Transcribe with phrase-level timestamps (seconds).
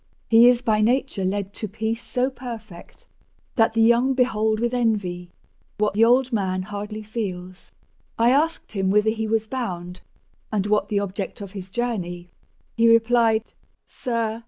[0.31, 3.05] He is by nature led To peace so perfect,
[3.55, 5.29] that the young behold With envy,
[5.77, 7.71] what the old man hardly feels.
[8.17, 10.01] —I asked him whither he was bound,
[10.51, 12.31] and what The object of his journey;
[12.75, 13.53] he replied
[13.85, 14.39] "Sir!